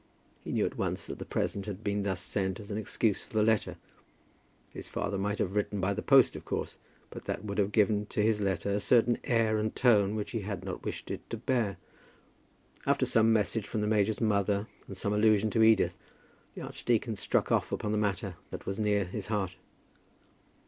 [0.43, 3.33] He knew at once that the present had been thus sent as an excuse for
[3.33, 3.75] the letter.
[4.71, 6.79] His father might have written by the post, of course;
[7.11, 10.39] but that would have given to his letter a certain air and tone which he
[10.41, 11.77] had not wished it to bear.
[12.87, 15.95] After some message from the major's mother, and some allusion to Edith,
[16.55, 19.55] the archdeacon struck off upon the matter that was near his heart.